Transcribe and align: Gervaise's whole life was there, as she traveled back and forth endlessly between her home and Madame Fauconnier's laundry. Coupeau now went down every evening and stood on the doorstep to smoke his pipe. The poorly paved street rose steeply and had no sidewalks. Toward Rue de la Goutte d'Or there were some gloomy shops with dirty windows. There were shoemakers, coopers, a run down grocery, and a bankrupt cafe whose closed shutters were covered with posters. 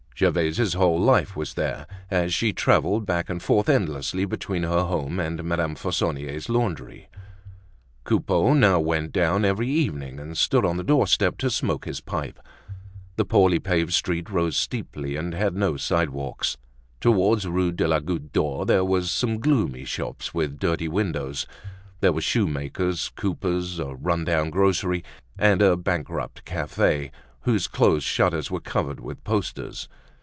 Gervaise's 0.21 0.73
whole 0.75 0.99
life 0.99 1.35
was 1.35 1.55
there, 1.55 1.87
as 2.11 2.31
she 2.31 2.53
traveled 2.53 3.07
back 3.07 3.27
and 3.27 3.41
forth 3.41 3.67
endlessly 3.67 4.23
between 4.23 4.61
her 4.61 4.83
home 4.83 5.19
and 5.19 5.43
Madame 5.43 5.73
Fauconnier's 5.73 6.47
laundry. 6.47 7.07
Coupeau 8.03 8.53
now 8.53 8.79
went 8.79 9.11
down 9.13 9.43
every 9.43 9.67
evening 9.67 10.19
and 10.19 10.37
stood 10.37 10.63
on 10.63 10.77
the 10.77 10.83
doorstep 10.83 11.39
to 11.39 11.49
smoke 11.49 11.85
his 11.85 12.01
pipe. 12.01 12.39
The 13.15 13.25
poorly 13.25 13.57
paved 13.57 13.93
street 13.93 14.29
rose 14.29 14.55
steeply 14.55 15.15
and 15.15 15.33
had 15.33 15.55
no 15.55 15.75
sidewalks. 15.75 16.55
Toward 16.99 17.43
Rue 17.43 17.71
de 17.71 17.87
la 17.87 17.99
Goutte 17.99 18.31
d'Or 18.31 18.67
there 18.67 18.85
were 18.85 19.01
some 19.01 19.39
gloomy 19.39 19.85
shops 19.85 20.35
with 20.35 20.59
dirty 20.59 20.87
windows. 20.87 21.47
There 21.99 22.13
were 22.13 22.21
shoemakers, 22.21 23.11
coopers, 23.15 23.79
a 23.79 23.95
run 23.95 24.25
down 24.25 24.51
grocery, 24.51 25.03
and 25.39 25.63
a 25.63 25.75
bankrupt 25.75 26.45
cafe 26.45 27.09
whose 27.39 27.67
closed 27.67 28.05
shutters 28.05 28.51
were 28.51 28.59
covered 28.61 28.99
with 28.99 29.23
posters. 29.23 29.89